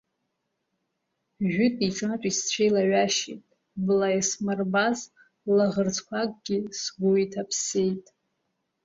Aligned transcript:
Жәытәи 1.51 1.95
ҿатәи 1.97 2.35
сцәеилаҩашьеит, 2.37 3.43
бла 3.85 4.07
иасмырбаз 4.15 4.99
лаӷырӡқәакгьы 5.55 6.57
сгәы 6.81 7.09
иҭаԥсеит. 7.23 8.05